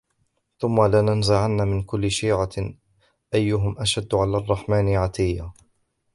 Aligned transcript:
ثم 0.59 0.81
لننزعن 0.85 1.61
من 1.67 1.81
كل 1.83 2.11
شيعة 2.11 2.49
أيهم 3.33 3.79
أشد 3.81 4.15
على 4.15 4.37
الرحمن 4.37 4.95
عتيا 4.95 5.51